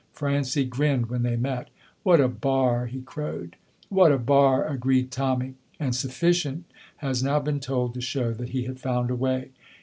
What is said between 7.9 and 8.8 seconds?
to show that he had